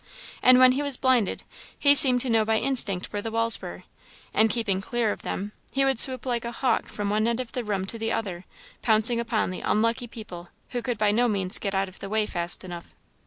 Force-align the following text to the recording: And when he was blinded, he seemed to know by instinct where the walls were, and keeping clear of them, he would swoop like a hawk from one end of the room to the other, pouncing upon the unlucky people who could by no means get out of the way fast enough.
And 0.41 0.57
when 0.57 0.71
he 0.71 0.81
was 0.81 0.97
blinded, 0.97 1.43
he 1.77 1.93
seemed 1.93 2.21
to 2.21 2.29
know 2.31 2.43
by 2.43 2.57
instinct 2.57 3.13
where 3.13 3.21
the 3.21 3.29
walls 3.29 3.61
were, 3.61 3.83
and 4.33 4.49
keeping 4.49 4.81
clear 4.81 5.11
of 5.11 5.21
them, 5.21 5.51
he 5.71 5.85
would 5.85 5.99
swoop 5.99 6.25
like 6.25 6.43
a 6.43 6.51
hawk 6.51 6.87
from 6.87 7.11
one 7.11 7.27
end 7.27 7.39
of 7.39 7.51
the 7.51 7.63
room 7.63 7.85
to 7.85 7.99
the 7.99 8.11
other, 8.11 8.45
pouncing 8.81 9.19
upon 9.19 9.51
the 9.51 9.61
unlucky 9.61 10.07
people 10.07 10.49
who 10.69 10.81
could 10.81 10.97
by 10.97 11.11
no 11.11 11.27
means 11.27 11.59
get 11.59 11.75
out 11.75 11.87
of 11.87 11.99
the 11.99 12.09
way 12.09 12.25
fast 12.25 12.63
enough. 12.63 12.95